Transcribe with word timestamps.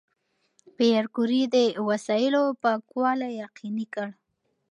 پېیر 0.77 1.03
کوري 1.15 1.41
د 1.53 1.55
وسایلو 1.89 2.43
پاکوالي 2.63 3.29
یقیني 3.43 3.85
کړ. 3.93 4.09